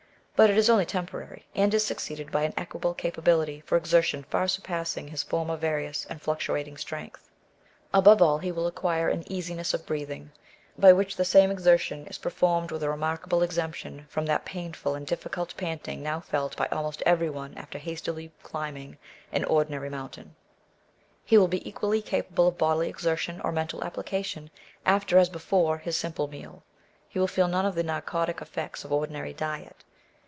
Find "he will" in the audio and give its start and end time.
8.39-8.65, 21.23-21.49, 27.07-27.27